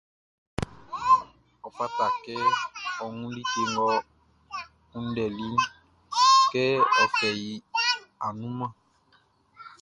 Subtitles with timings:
[1.65, 2.33] Ɔ fata kɛ
[3.03, 3.87] ɔ wun like ngʼɔ
[4.89, 5.57] kunndɛliʼn,
[6.51, 6.63] kɛ
[7.01, 7.51] ɔ fɛ i
[8.25, 8.73] annunmanʼn.